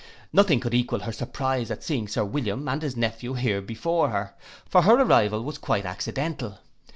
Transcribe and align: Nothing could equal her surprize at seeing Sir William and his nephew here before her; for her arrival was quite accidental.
Nothing 0.33 0.59
could 0.59 0.73
equal 0.73 1.01
her 1.01 1.11
surprize 1.11 1.69
at 1.69 1.83
seeing 1.83 2.07
Sir 2.07 2.25
William 2.25 2.67
and 2.67 2.81
his 2.81 2.97
nephew 2.97 3.35
here 3.35 3.61
before 3.61 4.09
her; 4.09 4.33
for 4.67 4.81
her 4.81 4.99
arrival 4.99 5.43
was 5.43 5.59
quite 5.59 5.85
accidental. 5.85 6.57